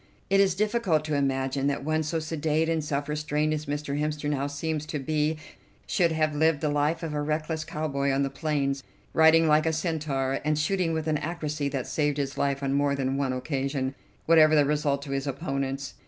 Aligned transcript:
It 0.31 0.39
is 0.39 0.55
difficult 0.55 1.05
to 1.05 1.13
imagine 1.13 1.67
that 1.67 1.83
one 1.85 2.01
so 2.01 2.17
sedate 2.17 2.67
and 2.67 2.83
self 2.83 3.07
restrained 3.07 3.53
as 3.53 3.67
Mr. 3.67 3.99
Hemster 3.99 4.27
now 4.27 4.47
seems 4.47 4.87
to 4.87 4.97
be 4.97 5.37
should 5.85 6.11
have 6.11 6.33
lived 6.33 6.59
the 6.61 6.69
life 6.69 7.03
of 7.03 7.13
a 7.13 7.21
reckless 7.21 7.63
cowboy 7.63 8.09
on 8.11 8.23
the 8.23 8.31
plains, 8.31 8.81
riding 9.13 9.47
like 9.47 9.67
a 9.67 9.71
centaur, 9.71 10.39
and 10.43 10.57
shooting 10.57 10.93
with 10.93 11.05
an 11.05 11.17
accuracy 11.19 11.69
that 11.69 11.85
saved 11.85 12.17
his 12.17 12.35
life 12.35 12.63
on 12.63 12.73
more 12.73 12.95
than 12.95 13.15
one 13.15 13.31
occasion, 13.31 13.93
whatever 14.25 14.55
the 14.55 14.65
result 14.65 15.03
to 15.03 15.11
his 15.11 15.27
opponents. 15.27 15.93